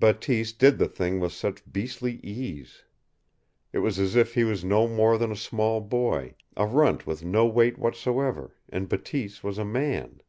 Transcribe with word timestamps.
Bateese 0.00 0.54
did 0.54 0.78
the 0.78 0.88
thing 0.88 1.20
with 1.20 1.32
such 1.34 1.70
beastly 1.70 2.14
ease. 2.24 2.84
It 3.74 3.80
was 3.80 3.98
as 3.98 4.16
if 4.16 4.32
he 4.32 4.42
was 4.42 4.64
no 4.64 4.88
more 4.88 5.18
than 5.18 5.30
a 5.30 5.36
small 5.36 5.82
boy, 5.82 6.34
a 6.56 6.64
runt 6.64 7.06
with 7.06 7.22
no 7.22 7.44
weight 7.44 7.76
whatever, 7.78 8.54
and 8.70 8.88
Bateese 8.88 9.44
was 9.44 9.58
a 9.58 9.66
man. 9.66 10.22